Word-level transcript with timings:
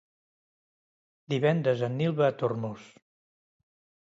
Divendres 1.33 1.83
en 1.89 1.95
Nil 1.99 2.17
va 2.23 2.31
a 2.33 2.35
Tormos. 2.41 2.89